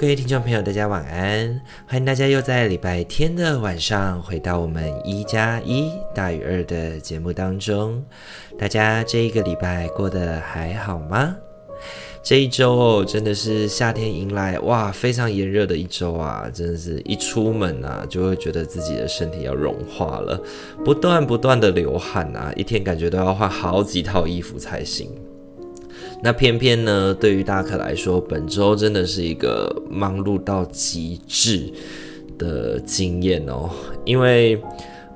[0.00, 1.60] 各位听众朋友，大家晚安！
[1.86, 8.02] 欢迎大家又在礼拜天的晚上回到我们一加一大于二的节目当中。
[8.58, 11.36] 大家这一个礼拜过得还好吗？
[12.22, 16.48] 这一周哦，真的是夏天迎来，哇，非常炎热的一周啊！
[16.50, 20.42] 真的是一出门啊，就会觉得自己的身体要融化了，
[20.82, 25.10] 不断不断的流汗啊，一天感觉都要换好几套衣服才行。
[26.22, 31.72] 那偏偏呢，对于大可来说，本周真的是一个忙碌到极致
[32.36, 33.70] 的经验哦。
[34.04, 34.60] 因为，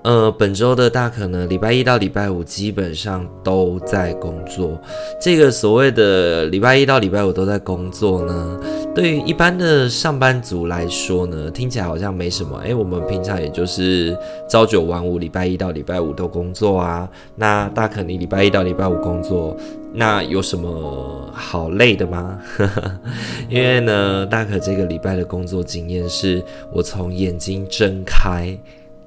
[0.05, 4.79] 呃，本周的大可呢，礼拜一到礼拜五基本上都在工作。
[5.19, 8.61] 这个所谓的礼拜一到礼拜五都在工作呢，
[8.95, 12.59] 对于一般的上班族来说呢，听起来好像没什么。
[12.59, 14.15] 诶，我们平常也就是
[14.47, 17.09] 朝九晚五，礼拜一到礼拜五都工作啊。
[17.35, 19.57] 那大可你礼拜一到礼拜五工作。
[19.95, 22.39] 那有什么好累的吗？
[23.49, 26.43] 因为呢，大可这个礼拜的工作经验是，
[26.75, 28.55] 我从眼睛睁开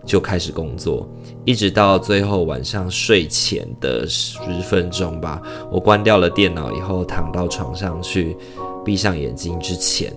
[0.08, 1.08] 就开始工作，
[1.46, 8.36] 一直到最后晚上睡前的十分钟吧，我关掉了电脑以后，躺到床上去，
[8.86, 10.12] 闭上眼睛之前。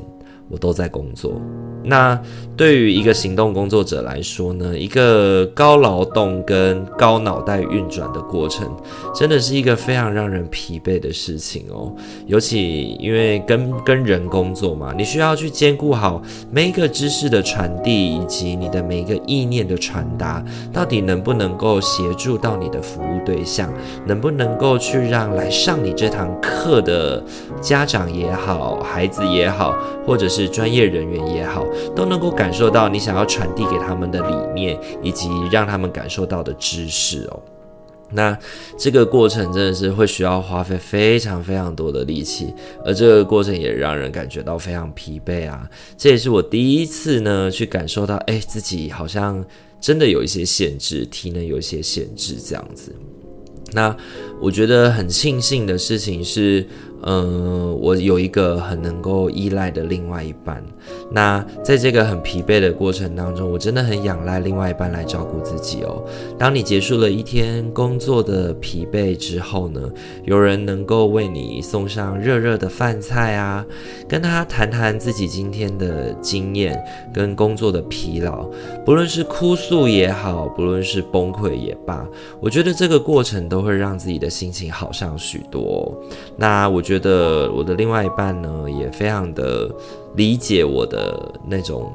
[0.50, 1.40] 我都在工作。
[1.82, 2.20] 那
[2.58, 8.70] 对于一个行动工作者来说呢，一个高劳动跟高脑袋运转的过程，
[9.14, 11.90] 真的是一个非常让人疲惫的事情哦。
[12.26, 23.72] 尤其因为跟跟人工作嘛，你需要去兼顾好每一个知识的传递，以及你的每一个意念的传达，到底能不能够协助到你的服务对象，
[24.05, 27.24] 能不能够去让来上你这堂课的
[27.62, 29.74] 家长也好，孩子也好，
[30.06, 30.39] 或者是。
[30.40, 37.42] 是专业人员也好，都能够感受到你想要传递给他们的理念，以及让他们感受到的知识哦。
[38.12, 38.36] 那
[38.78, 42.52] 这个过程真的是会需要花费非常非常多的力气，
[42.84, 45.68] 而这个过程也让人感觉到非常疲惫啊。
[45.96, 49.45] 这也是我第一次呢去感受到，哎，自己好像
[49.80, 52.92] 真的有一些限制，体能有一些限制这样子。
[53.72, 53.96] 那
[54.40, 56.67] 我觉得很庆幸的事情是。
[57.02, 60.62] 嗯，我有一个很能够依赖的另外一半。
[61.11, 66.05] 那在这个很疲惫的过程当中，我真的很仰赖另外一半来照顾自己哦。
[66.39, 69.80] 当你结束了一天工作的疲惫之后呢，
[70.24, 73.64] 有人能够为你送上热热的饭菜啊，
[74.08, 76.78] 跟他谈谈自己今天的经验
[77.12, 78.46] 跟工作的疲劳，
[78.84, 82.06] 不论是哭诉也好，不论是崩溃也罢，
[82.40, 85.94] 我觉得这个过程都会让自己的心情好上许多。
[86.36, 89.70] 那我觉得我的另外一半呢，也非常的
[90.17, 91.92] 理解我的那种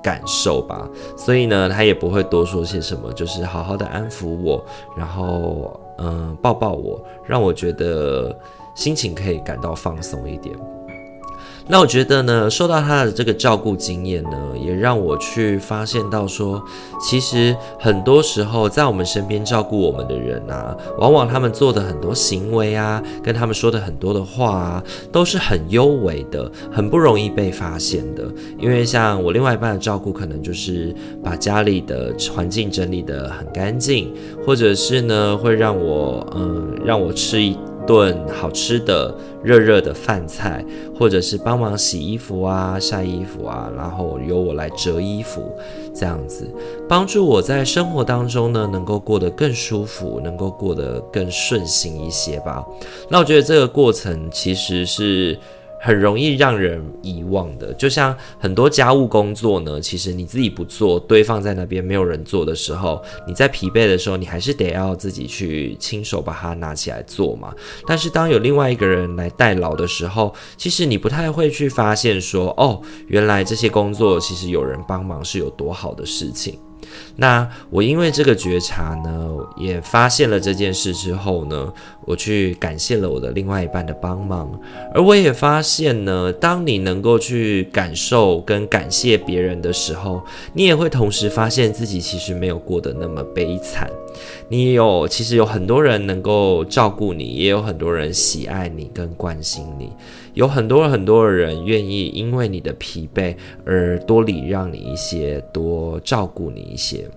[0.00, 4.64] 感受吧，所以呢，他也不会多说些什么，就是好好的安抚我，
[4.96, 8.32] 然后嗯，抱抱我，让我觉得
[8.76, 10.56] 心情可以感到放松一点。
[11.70, 16.62] 那我觉得呢，受到他的这个照顾经验呢，也让我去发现到说，
[16.98, 28.24] 其实很多时候在我们身边照顾我们的人啊，往往他们做的很多行为啊，跟他们说的很多的话啊，都是很幽微的，很不容易被发现的。
[28.58, 34.10] 因为像我另外一半的照顾，可能就是把家里的环境整理得很干净，
[34.46, 37.54] 或者是呢，会让我嗯，让我吃一。
[37.88, 39.12] 顿好吃的
[39.42, 40.62] 热热的饭菜，
[40.96, 45.50] 或者是帮忙洗衣服啊、晒衣服啊，然后由我来折衣服，
[45.94, 46.46] 这样子
[46.86, 52.62] 帮助我在生活当中呢，能够过得更舒服，能够过得更顺心一些吧。
[53.08, 55.38] 那我觉得这个过程其实是。
[55.80, 67.54] 很容易让人遗忘的，就像很多家务工作呢，其实你自己不做，堆放在那边没有人做的时候，你在疲惫的时候，你还是得要自己去亲手把它拿起来做嘛。
[67.86, 76.58] 但是当有另外一个人来代劳的时候，其实你不太会去发现说，哦，原来这些工作其实有人帮忙是有多好的事情。
[77.16, 81.72] 那我因为这个觉察呢，也发现了这件事之后呢，
[82.04, 84.48] 我去感谢了我的另外一半的帮忙，
[84.94, 90.22] 而我也发现呢，当你能够去感受跟感谢别人的时候，
[90.52, 93.90] 你也会同时发现自己其实没有过得那么悲惨。
[94.48, 99.90] 你有其实有很多人能够照顾你，也有很多人喜爱你跟关心你，
[100.34, 107.08] 有很多很多人愿意因为你的疲惫而多礼让你一些，多照顾你一些。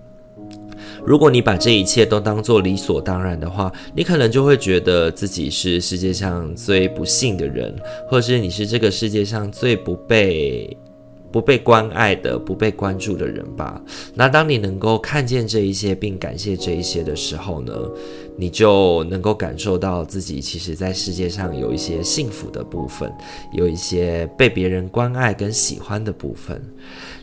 [1.04, 7.74] 如果你把这一切都当做理所当然的话，你可能就会觉得自己是世界上最不幸的人，
[8.08, 10.76] 或是你是这个世界上最不被
[11.32, 13.80] 不被关爱的、不被关注的人吧。
[14.14, 17.72] 那当你能够看见这一些，并感谢这一些的时候呢，
[18.36, 23.10] 你就能够感受到自己其实在世界上有一些幸福的部分，
[23.52, 26.62] 有一些被别人关爱跟喜欢的部分。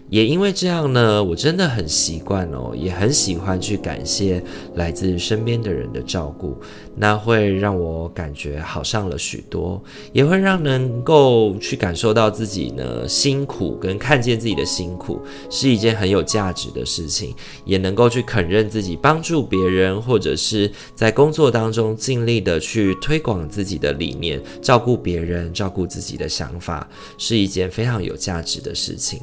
[0.09, 4.43] 也因为这样呢，我真的很习惯哦，也很喜欢去感谢
[4.75, 6.57] 来自身边的人的照顾，
[6.95, 29.21] 那会让我感觉好上了许多，也会让能够去感受到自己呢辛苦跟看见自己的辛苦是一件很有价值的事情，也能够去肯认自己帮助别人或者是在工作当中尽力的去推广自己的理念，照顾别人，照顾自己的想法，是一件非常有价值的事情。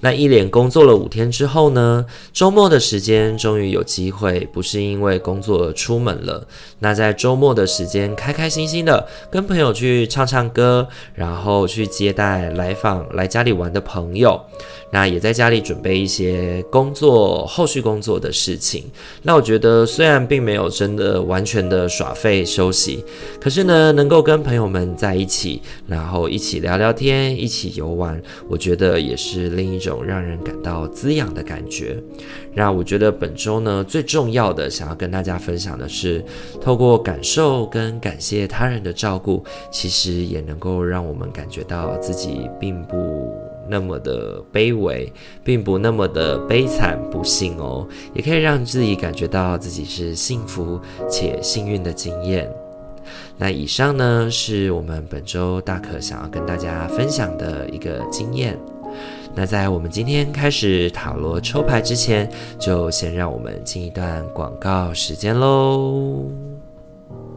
[0.00, 6.46] 那一连工作了五天之后呢，周末的时间终于有机会，不是因为工作而出门了。
[6.78, 14.40] 那在周末的时间，开开心心的跟朋友去唱唱歌，然后去接待来访来家里玩的朋友。
[14.92, 18.84] 那也在家里准备一些工作后续工作的事情。
[19.22, 23.04] 那我觉得虽然并没有真的完全的耍废休息，
[23.40, 31.96] 可是呢，能够跟朋友们在一起，然后一起聊聊天，一起游玩，我觉得也是另一种让人感到滋养的感觉。
[32.54, 36.24] 那我觉得本周呢，最重要的想要跟大家分享的是，
[36.60, 43.32] 透过感受跟感谢他人的照顾，其实也能够让我们感觉到自己并不
[43.68, 45.12] 那么的卑微，
[45.44, 52.50] 并不那么的悲惨不幸哦，也可以让自己感觉到自己是幸福且幸运的经验。
[53.38, 58.58] 那以上呢，是我们本周大可想要跟大家分享的一个经验。
[59.34, 62.28] 那在我们今天开始塔罗抽牌之前，
[62.58, 66.24] 就先让我们进一段广告时间喽。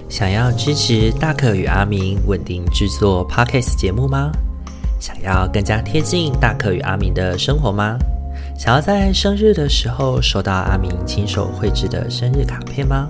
[0.10, 4.32] 想要支持大可与阿明稳定制作 Podcast 节目吗？
[5.00, 7.98] 想要更加贴近大可与阿明的生活吗？
[8.58, 13.10] 想要在生日的时候收到阿明亲手绘制的生日卡片吗？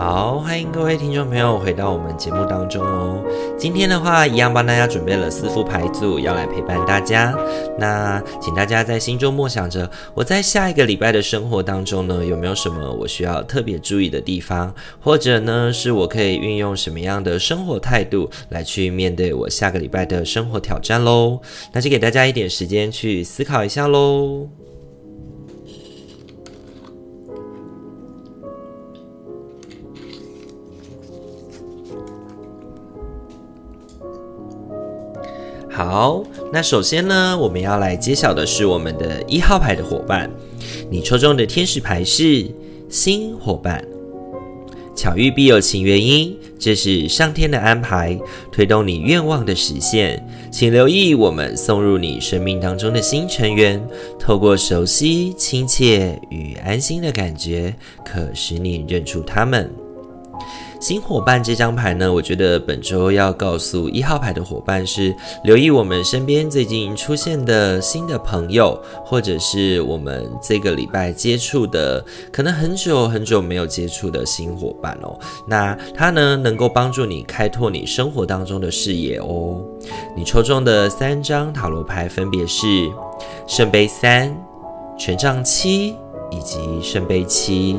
[0.00, 3.22] 好，欢迎各位听众朋友回到我们节目当中哦。
[3.58, 7.36] 今天的话，一样帮大家准备了四副牌组，要来陪伴大家。
[7.78, 14.74] 那请大家在心中默想着，我在下一个礼拜的生活当中呢，有没有什么我需要特别注意的地方？
[15.02, 21.38] 或者呢，是我可以运用什么样的生活态度来去面对我下个礼拜的生活挑战喽？
[21.74, 24.48] 那就给大家一点时间去思考一下喽。
[35.84, 36.22] 好，
[36.52, 40.30] 那首先呢，我们要来揭晓的是我们的一号牌的伙伴，
[40.90, 42.46] 你抽中的天使牌是
[42.90, 43.82] 新伙伴。
[44.94, 48.20] 巧遇必有其原因，这是上天的安排，
[48.52, 50.22] 推动你愿望的实现。
[50.52, 53.82] 请留意我们送入你生命当中的新成员，
[54.18, 59.70] 透过熟悉、亲切与安心的感觉，可使你认出他们。
[60.80, 75.18] 新伙伴这张牌呢，我觉得本周要告诉一号牌的伙伴是留意我们身边最近出现的新的朋友，或者是我们这个礼拜接触的可能很久很久没有接触的新伙伴哦。
[75.46, 79.62] 那他呢，能够帮助你开拓你生活当中的视野哦。
[80.16, 82.66] 你抽中的三张塔罗牌分别是
[83.46, 84.34] 圣杯三、
[84.98, 85.88] 权杖七
[86.30, 87.76] 以及圣杯七。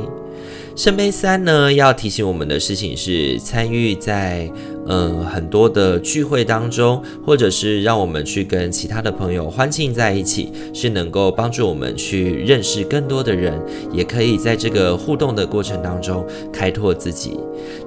[0.75, 4.50] 圣杯三呢，要提醒我们的事情是参与在
[4.88, 13.62] 嗯很多的聚会当中，或者是让我们去跟其他的朋友欢庆在一起，是能够帮助我们去认识更多的人，
[13.92, 17.38] 也可以在这个互动的过程当中开拓自己。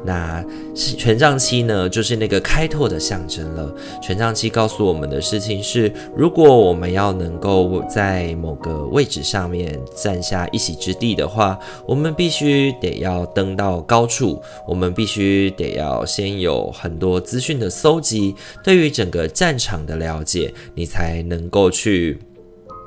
[0.05, 3.75] 那权杖七呢，就是那个开拓的象征了。
[4.03, 22.19] 权杖七告诉我们的事情是，如果我们要能够在某个位置上面占下一席之地的话，我们必须得要登到高处，我们必须得要先有很多资讯的搜集，对于整个战场的了解，你才能够去。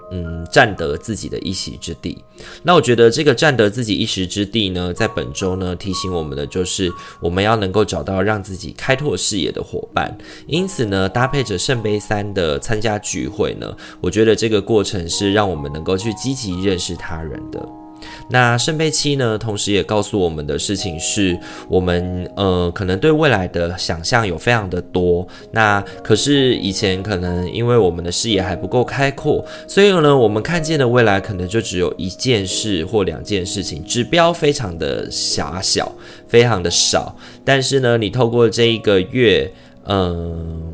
[0.09, 2.17] 嗯，占得自己的一席之地。
[2.63, 6.89] 那我觉得这个占得自己一席之地呢，在本周呢提醒我们的就是，
[7.19, 10.17] 我们要能够找到让自己开拓视野的伙伴。
[10.47, 17.67] 因此呢，搭配着圣杯三的参加聚会呢，我觉得这个过程是让我们能够去积极认识他人的。
[18.29, 21.37] 那圣杯七呢，同时也告诉我们的事情是，
[21.69, 25.27] 我们呃可能对未来的想象有非常的多。
[25.51, 35.91] 那可是以前可能因为我们的视野还不够开阔，所以呢，我们看见的未来可能就只有一件事或两件事情，指标非常的狭小，
[36.27, 37.15] 非常的少。
[37.45, 39.49] 但是呢，你透过这一个月，
[39.85, 40.73] 嗯、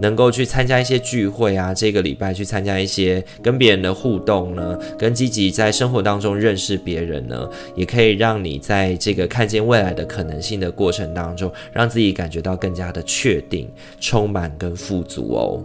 [0.00, 15.62] 能够去参加一些聚会啊，这个礼拜去参加一些跟别人的互动呢，跟积极在生活当中认识别人呢，也可以让你在这个看见未来的可能性的过程当中，让自己感觉到更加的确定、充满跟富足哦。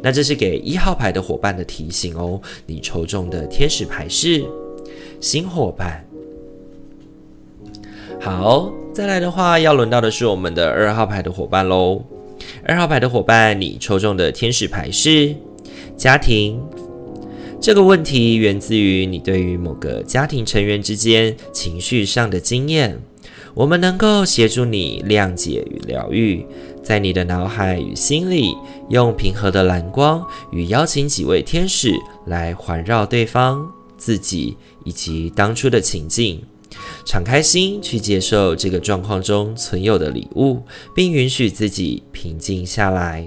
[0.00, 2.40] 那这是给一号牌的伙伴的提醒哦。
[2.64, 4.44] 你抽中的天使牌是
[5.20, 6.04] 新伙伴。
[8.20, 12.02] 好，再来的话，要轮到的是我们的二号牌的伙伴喽。
[12.64, 15.34] 二号牌的伙伴，你抽中的天使牌是
[15.96, 16.60] 家庭。
[17.60, 23.00] 这个问题源自于你对于某个家庭成员之间情绪上的经验。
[23.54, 26.44] 我们能够协助你谅解与疗愈，
[26.82, 28.54] 在你的脑海与心里，
[28.90, 30.22] 用平和的蓝光
[30.52, 31.94] 与邀请几位天使
[32.26, 36.42] 来环绕对方、自己以及当初的情境。
[37.04, 40.62] 敞开心去接受这个状况中存有的礼物，
[40.94, 43.26] 并允许自己平静下来。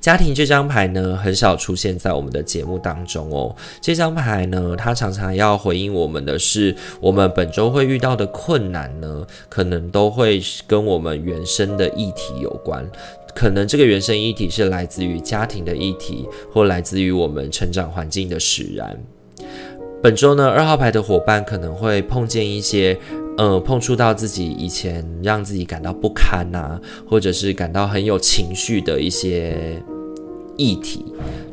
[0.00, 3.56] 家庭这张牌呢，很少出现在我们的节目当中哦。
[3.80, 12.86] 这张牌呢，它常常要回应我们的是，我们本周会遇到的困难呢，可能都会跟我们原生的议题有关。
[13.34, 19.02] 可能这个原生议题是来自于家庭的议题，或来自于我们成长环境的使然。
[20.04, 22.94] 本周呢，二号牌的伙伴可能会碰见一些，
[23.38, 29.82] 呃，碰触到自己以前让自己感到不堪呐、或者是感到很有情绪的一些
[30.58, 31.06] 议题。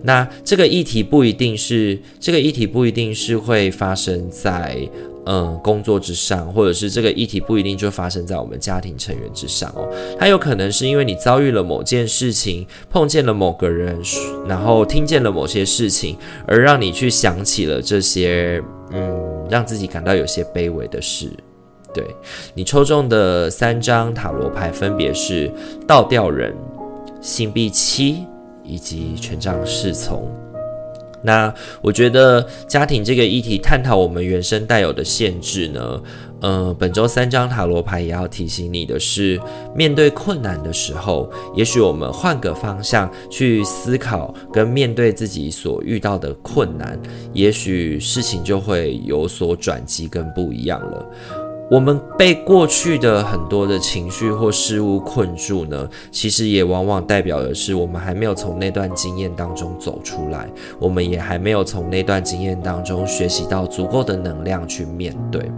[0.03, 4.77] 那这个议题不一定是，这个议题不一定是会发生在。
[5.25, 9.87] 嗯，工作之上，或者是这个议题不一定就发生在我们家庭成员之上哦，
[10.19, 13.99] 它有可能是因为你遭遇了某件事情，碰见了某个人，
[14.47, 18.61] 然后听见了某些事情，而让你去想起了这些，
[18.91, 21.29] 嗯，让自己感到有些卑微的事。
[21.93, 22.03] 对，
[22.53, 25.51] 你抽中的三张塔罗牌分别是
[25.85, 26.55] 倒吊人、
[27.21, 28.25] 星币七
[28.63, 30.31] 以及权杖侍从。
[31.23, 36.01] 那我觉得家庭这个议题探讨我们原生带有的限制呢，
[36.41, 39.39] 呃，本周三张塔罗牌也要提醒你的是，
[39.75, 46.99] 面对困难的时候，也许我们换个方向去思考跟面对自己所遇到的困难，
[47.33, 51.05] 也许事情就会有所转机跟不一样了。
[51.71, 65.49] 我们被过去的很多的情绪或事物困住呢，其实也往往代表的是我们还没有从那段经验当中走出来，我们也还没有从那段经验当中学习到足够的能量去面对。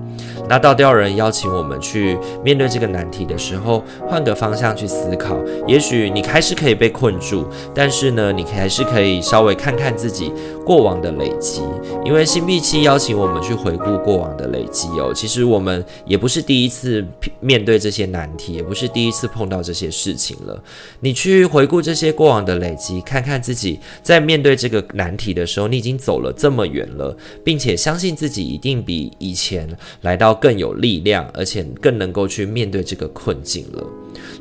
[0.48, 10.32] 那倒吊人邀请我们去面对这个难题的时候，换个方向去思考，也许你还是可以被困住，但是呢，你还是可以稍微看看自己
[10.66, 11.62] 过往的累积，
[12.06, 15.84] 因为星币七邀请我们去回顾过往的累积哦，其实我们。
[16.06, 17.04] 也不是第一次
[17.40, 20.62] 面对这些难题，也不是第一次碰到这些事情了。
[21.00, 29.68] 你去回顾这些过往的累积，看看自己在面对这个难题的时候，你已经走了这么远了，并且相信自己一定比以前
[30.02, 33.84] 来到更有力量，而且更能够去面对这个困境了。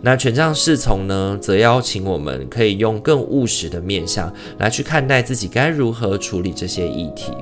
[0.02, 7.32] 那权杖侍从呢，则邀请我们可以用更务实的面向来去看待自己该如何处理这些议题。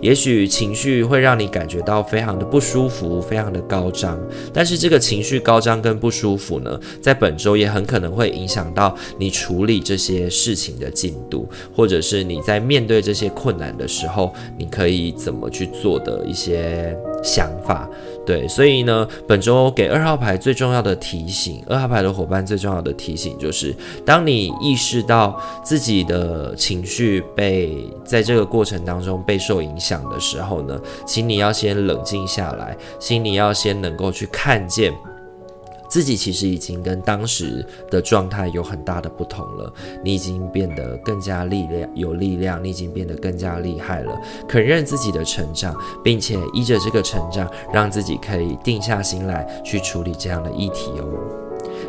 [0.00, 4.18] 也许情绪会让你感觉到非常的不舒服，非常的高涨，
[4.52, 17.88] 但是这个情绪高涨跟不舒服呢，在本周也很可能会影响到你处理这些事情的进度，或者是你在面对这些困难的时候，你可以怎么去做的一些想法。
[18.24, 23.74] 对，所以呢，本周给二号牌最重要的提醒，二号牌的伙伴最重要的提醒就是，
[24.06, 34.92] 当你意识到自己的情绪被在这个过程当中备受影响的时候呢，请你要先冷静下来，请你要先能够去看见。
[35.92, 39.70] 自己其实已经跟当时的状态有很大的不同了，
[40.02, 44.18] 你已经变得更加力量有力量，你已经变得更加厉害了。
[44.48, 51.06] 肯认自己的成长，并且依着这个成长，让自己可以定下心来去处理这样的议题哦。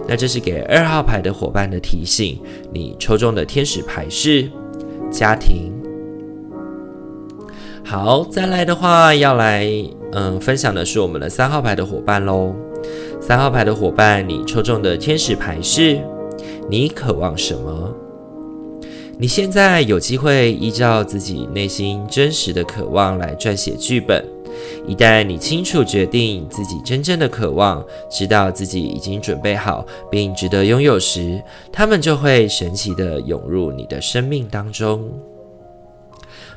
[0.06, 2.38] 那这是给二号牌的伙伴的提醒。
[2.74, 4.52] 你抽中的天使牌是
[5.10, 5.72] 家庭。
[7.86, 9.66] 好，再来的话要来
[10.12, 12.54] 嗯分享的是我们的三号牌的伙伴喽。
[13.26, 15.98] 三号牌的伙伴，你抽中的天使牌是
[16.70, 17.96] 你渴望什么？
[19.18, 24.22] 你现在有机会依照自己内心真实的渴望来撰写剧本。
[24.86, 35.10] 一旦你清楚决定自己真正的渴望，知道自己已经准备好并值得拥有时，他们就会神奇地涌入你的生命当中。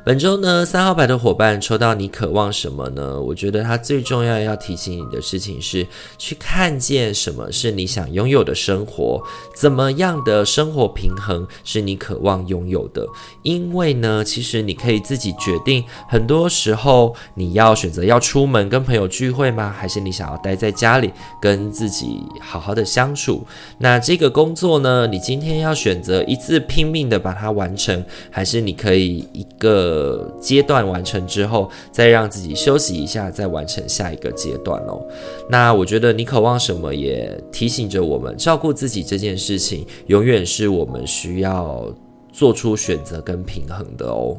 [0.06, 3.20] 本周呢，三号牌的伙伴抽到你渴望什么呢？
[3.20, 5.84] 我觉得它最重要要提醒你的事情是，
[6.16, 9.20] 去看见什么是你想拥有的生活，
[9.52, 13.04] 怎么样的生活平衡是你渴望拥有的。
[13.42, 19.74] 因为呢，其实你可以自己决定，很多时候你要选择要出门跟朋友聚会吗？
[19.76, 23.44] 还是你想要待在家里跟自己好好的相处？
[23.78, 29.95] 那这个工作呢，你今天要选择一次拼命的把它完成，还是你可以一个。
[29.96, 35.00] 呃，阶段完成之后，再让自己休息一下，再完成下一个阶段哦。
[35.48, 41.90] 那我觉得你渴望什么，也提醒着我们，照顾自己这件事情，永远是我们需要
[42.30, 44.36] 做出选择跟平衡的哦。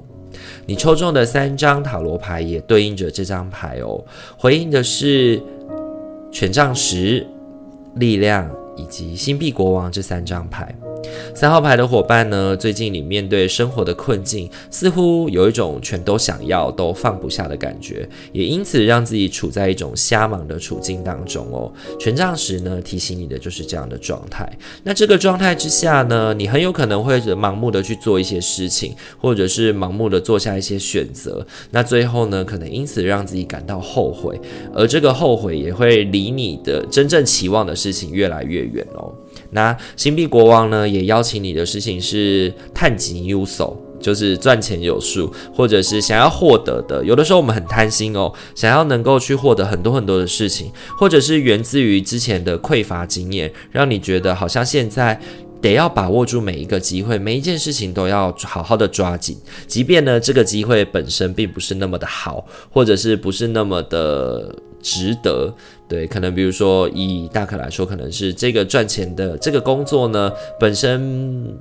[0.67, 3.99] 你抽中的三张塔罗牌也对应着这张牌哦，
[4.37, 5.41] 回应的是
[6.31, 7.25] 权杖十、
[7.95, 10.75] 力量以及星币国王这三张牌。
[11.34, 21.72] 三号牌的伙伴呢，最近你面对生活的困境，似乎有一种全都想要都放不下的感觉，也因此让自己处在一种瞎忙的处境当中哦。
[22.00, 24.51] 权杖十呢，提醒你的就是这样的状态。
[24.84, 31.46] 那这个状态之下呢，你很有可能会盲目的去做一些事情，或者是盲目的做下一些选择。
[31.72, 34.39] 那最后呢，可能因此让自己感到后悔，
[34.74, 39.13] 而这个后悔也会离你的真正期望的事情越来越远哦。
[39.51, 47.04] 那星币国王呢，也邀请你的事情是探及有数，就是赚钱有数，或者是想要获得的。
[47.04, 55.20] 有的时候我们很贪心哦，想要能够去获得很多很多的事情，或者是源自于之前的匮乏经验，让你觉得好像现在
[55.60, 65.53] 得要把握住每一个机会，每一件事情都要好好的抓紧，即便呢这个机会本身并不是那么的好，或者是不是那么的值得。
[65.87, 71.57] 对，可能比如说以大可来说，可能是这个赚钱的这个工作呢，本身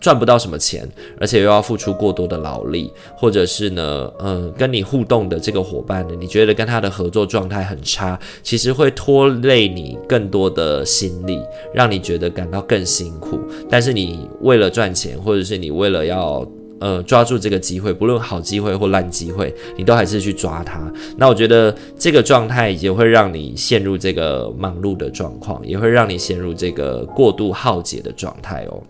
[0.00, 11.40] 赚不到什么钱，而且又要付出过多的劳力，或者是呢，嗯，跟你互动的这个伙伴呢，你觉得跟他的合作状态很差，其实会拖累你更多的心力，
[11.72, 13.40] 让你觉得感到更辛苦。
[13.68, 16.46] 但是你为了赚钱，或者是你为了要。
[16.80, 20.80] 呃，抓住这个机会，不论好机会或烂机会，你都还是去抓它。
[21.16, 28.82] 那我觉得这个状态也会让你陷入这个忙碌的状况，也会让你陷入这个过度耗竭的状态哦。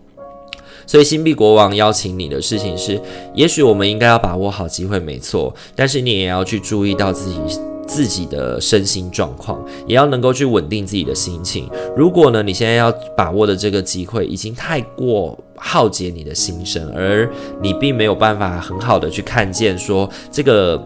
[0.86, 3.00] 所以，新币国王邀请你的事情是，
[3.34, 7.38] 也许我们应该要把握好机会，没错，但是你也要去注意到自己。
[7.86, 11.68] 自己的身心状况，也要能够去稳定自己的心情。
[11.96, 17.30] 如果呢，你现在要把握的这个机会已经太过耗竭你的心神，而
[17.62, 20.82] 你并没有办法很好的去看见说这个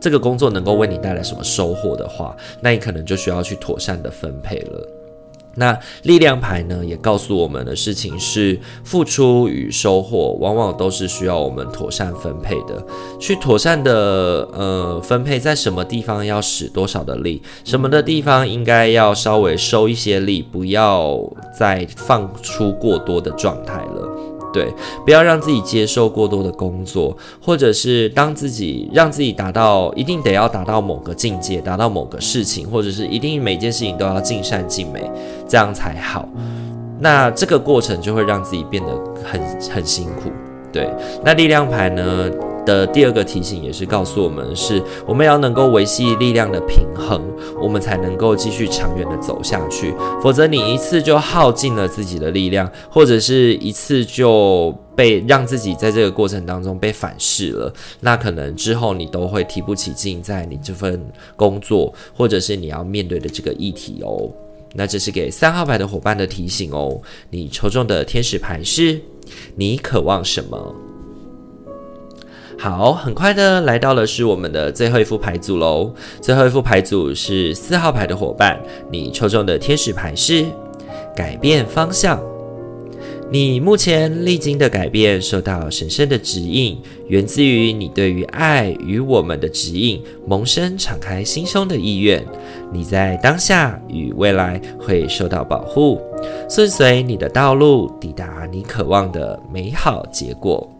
[0.00, 4.88] 这个工作能够为你带来什么收获的话，那你可能就需要去妥善的分配了。
[5.56, 12.84] 那力量牌呢，也告诉我们的事情是，付出与收获往往都是需要我们妥善分配的。
[13.18, 21.18] 去妥善的呃分配，在什么地方要使多少的力，什么的地方应该要稍微收一些力，不要
[21.58, 24.05] 再放出过多的状态了。
[24.56, 24.72] 对，
[25.04, 35.02] 不要让自己接受过多的工作，或者是当自己让自己达到一定得要达到某个境界，达到某个事情，或者是一定每件事情都要尽善尽美，
[35.46, 36.26] 这样才好。
[36.98, 39.38] 那这个过程就会让自己变得很
[39.70, 40.30] 很辛苦。
[40.72, 40.88] 对，
[41.22, 42.30] 那力量牌呢？
[42.66, 47.22] 的第二个提醒也是告诉我们，是我们要能够维系力量的平衡，
[47.58, 49.94] 我们才能够继续长远的走下去。
[50.22, 61.00] 否则，你一次就耗尽了自己的力量，或者是一次就被让自己在这个过程当中被反噬了，那可能之后你都会提不起劲，在你这份
[61.36, 64.28] 工作，或者是你要面对的这个议题哦。
[64.74, 67.00] 那这是给三号牌的伙伴的提醒哦。
[67.30, 69.00] 你抽中的天使牌是，
[69.54, 70.74] 你渴望什么？
[72.58, 75.92] 好，很快的来到了是我们的最后一副牌组喽。
[76.20, 78.58] 最后一副牌组是四号牌的伙伴，
[78.90, 80.44] 你抽中的天使牌是
[81.14, 82.20] 改变方向。
[83.28, 92.24] 你目前历经的改变受到神圣的指引，源自于你对于爱与我们的指引，萌生敞开心胸的意愿。
[92.72, 96.00] 你在当下与未来会受到保护，
[96.48, 100.72] 顺随你的道路，抵达你渴望的美好结果。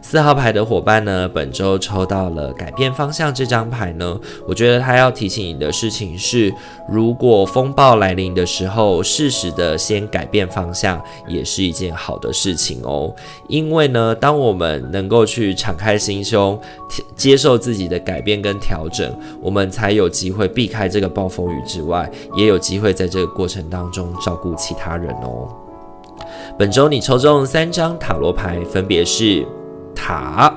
[0.00, 6.52] 四号牌的伙伴呢，本周抽到了改变方向这张牌呢，我觉得他要提醒你的事情是，
[6.88, 13.14] 如果风暴来临的时候，适时的先改变方向，也是一件好的事情哦。
[13.48, 16.58] 因为呢，当我们能够去敞开心胸，
[17.14, 25.48] 接受自己的改变跟调整，我们才有机会避开这个暴风雨之外，也有机会在这个过程当中照顾其他人哦。
[26.58, 29.46] 本周你抽中三张塔罗牌，分别是。
[30.00, 30.56] 塔、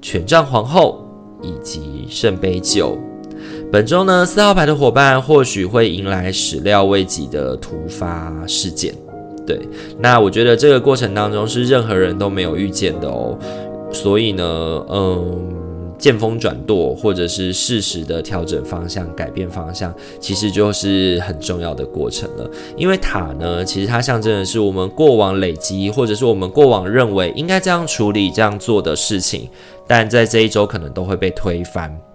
[0.00, 1.04] 权杖皇后
[1.42, 2.96] 以及圣杯九。
[3.72, 8.94] 本周呢，四号牌的伙伴或许会迎来始料未及的突发事件。
[9.44, 9.60] 对，
[9.98, 13.36] 那我觉得这个过程当中是任何人都没有预见的哦。
[13.92, 14.44] 所以呢，
[14.88, 15.67] 嗯。
[15.98, 22.48] 见风转舵，或者是适时的调整方向、改变方向，其实就是很重要的过程了。
[22.76, 29.48] 因为塔呢，其实它象征的是我们过往累积，或者是我们过往认为应该这样处理、这样做的事情，
[29.86, 32.07] 但在这一周可能都会被推翻。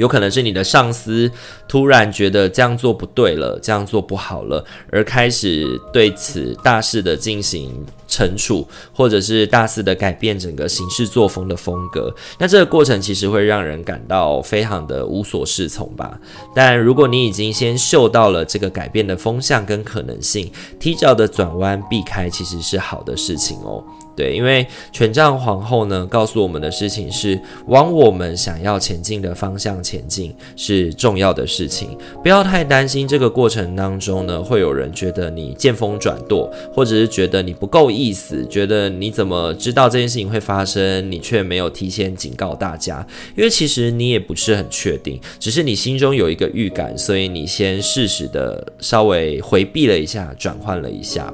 [0.00, 1.30] 有可能是你的上司
[1.68, 12.12] 突然觉得这样做不对了，这样做不好了，而开始对此大肆的进行惩处，或者是大肆的改变整个行事作风的风格。
[12.38, 16.18] 那这个过程其实会让人感到非常的无所适从吧。
[16.54, 23.84] 但如果你已经先嗅到了这个改变的风向跟可能性，提早的转弯避开，其实是好的事情哦。
[24.16, 51.32] 对，因为权杖皇后呢，告诉我们的事情是往我们想要前进的方向前进是重要的事情，不要太担心这个过程当中呢，会有人觉得你见风转舵，或者是觉得你不够意思，觉得你怎么知道这件事情会发生，你却没有提前警告大家，因为其实你也不是很确定，只是你心中有一个预感，所以你先适时的稍微回避了一下，转换了一下。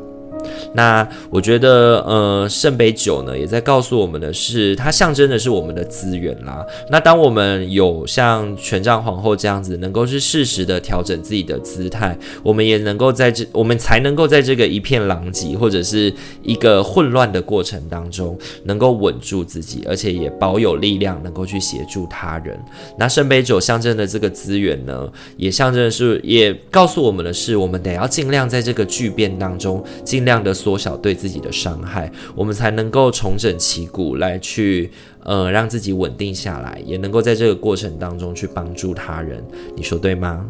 [0.75, 6.64] 那我觉得，呃，圣杯九呢，也在告诉我们的是，它象征的是我们的资源啦。
[6.90, 22.59] 那当我们有像权杖皇后这样子，能够是适时的调整自己的姿态，我们也能够在这，我们才能够在这个一片狼藉或者是一个混乱的过程当中，能够稳住自己，而且也保有力量，能够去协助他人。
[22.99, 30.45] 那圣杯九象征的这个资源呢，也象征是，也告诉我们的是，我们得要尽量在这个巨变当中，尽量。
[30.46, 34.90] 的缩小对自己的伤害，我们才能够重整旗鼓来去，
[35.24, 39.44] 呃，让自己稳定下来，也能够在这个过程当中去帮助他人。
[39.74, 40.48] 你说对吗？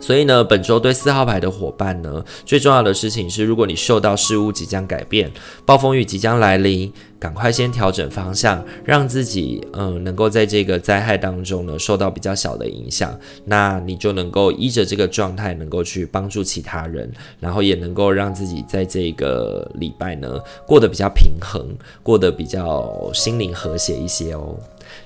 [0.00, 5.30] 所以呢，本周对四号牌的伙伴呢，最重要的事情是，如果你嗅到事物即将改变，
[5.66, 21.66] 暴风雨即将来临，赶快先调整方向，让自己嗯、能够在这个灾害当中呢受到比较小的影响，那你就能够依着这个状态，能够去帮助其他人，然后也能够让自己在这个礼拜呢过得比较平衡，
[22.02, 24.56] 过得比较心灵和谐一些哦。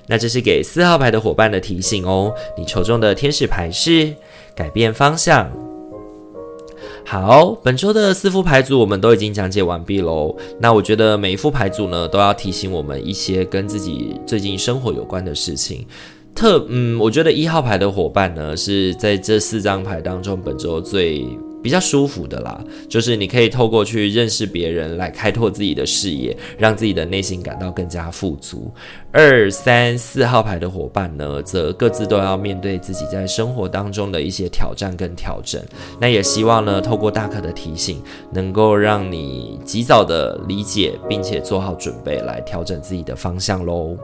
[0.07, 2.33] 那这是给四号牌的伙伴的提醒哦。
[2.57, 4.13] 你抽中的天使牌是
[4.55, 5.51] 改变方向。
[7.05, 10.35] 好，本周的四副牌组我们都已经讲解完毕喽。
[10.59, 15.85] 那我觉得每一副牌组呢，都要提醒我们一些跟自己最近生活有关的事情。
[16.33, 21.27] 特嗯，我觉得一号牌的伙伴呢，是在这四张牌当中本周最。
[21.63, 28.69] 比较舒服的啦，就是你可以透过去认识别人来开拓自己的视野，让自己的内心感到更加富足。
[29.13, 35.63] 二三四号牌的伙伴呢，则各自都要面对自己在生活当中的一些挑战跟调整。
[35.99, 38.01] 那也希望呢，透过大可的提醒，
[38.33, 43.97] 能够让你及早的理解，并且做好准备来调整自己的方向喽。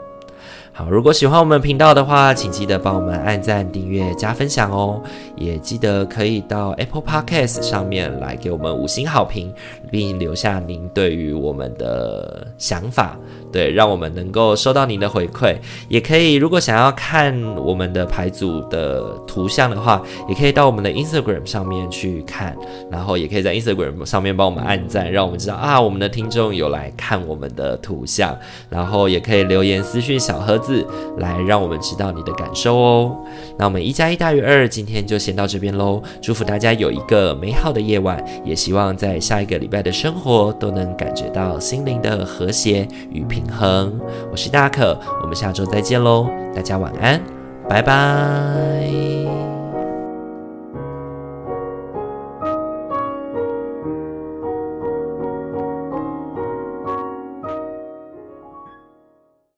[0.79, 5.03] 好，如果喜欢我们频道的话，请记得帮我们按赞、订阅、加分享哦。
[5.35, 9.53] 也记得可以到 Apple Podcast 上面来给我们五星好评，
[9.91, 13.17] 并留下您对于我们的想法。
[13.51, 15.55] 对，让我们能够收到您的回馈，
[15.88, 16.35] 也可以。
[16.35, 22.55] 如果想要看我们的牌组的图像的话，也可以到我们的 Instagram 上面去看，
[22.91, 28.38] 然后也可以在 Instagram 上面帮我们按赞，让我们知道啊，我们的听众有来看我们的图像，
[28.69, 30.85] 然后也可以留言私讯小盒子，
[31.17, 33.15] 来让我们知道你的感受哦。
[33.57, 36.01] 那我们一加一大于二，今天就先到这边喽。
[36.21, 43.99] 祝福大家有一个美好的夜晚，也希望在下一个礼拜的生活都能感觉到心灵的和谐与平平衡。
[44.32, 47.21] 我是大可，我们下周再见喽，大家晚安，
[47.67, 49.58] 拜拜。